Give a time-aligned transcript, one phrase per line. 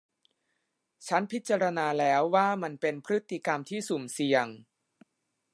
[1.07, 4.47] ฉันพิจารณาแล้วว่ามันเป็นพฤติกรรมที่สุ่มเสี่ยง